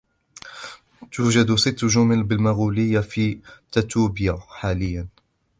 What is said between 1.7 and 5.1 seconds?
جمل بالمغولية في تتويبا حاليا.